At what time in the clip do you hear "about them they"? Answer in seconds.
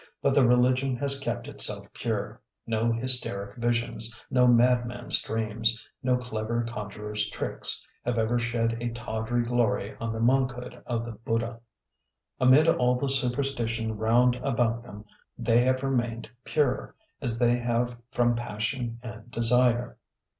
14.37-15.61